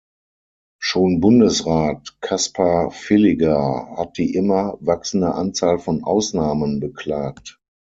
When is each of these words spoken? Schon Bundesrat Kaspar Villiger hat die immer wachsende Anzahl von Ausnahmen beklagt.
Schon 0.81 1.19
Bundesrat 1.19 2.17
Kaspar 2.21 2.89
Villiger 2.89 3.97
hat 3.97 4.17
die 4.17 4.33
immer 4.33 4.75
wachsende 4.79 5.35
Anzahl 5.35 5.77
von 5.77 6.03
Ausnahmen 6.03 6.79
beklagt. 6.79 7.59